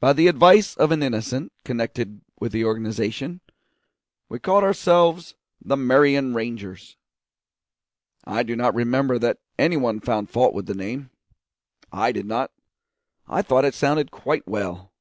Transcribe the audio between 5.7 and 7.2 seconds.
Marion Rangers.